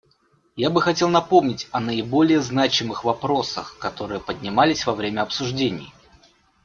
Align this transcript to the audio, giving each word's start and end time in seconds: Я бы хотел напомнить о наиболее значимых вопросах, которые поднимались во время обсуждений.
Я 0.55 0.71
бы 0.71 0.81
хотел 0.81 1.09
напомнить 1.09 1.67
о 1.71 1.79
наиболее 1.79 2.39
значимых 2.41 3.03
вопросах, 3.03 3.77
которые 3.77 4.19
поднимались 4.19 4.87
во 4.87 4.93
время 4.95 5.21
обсуждений. 5.21 5.93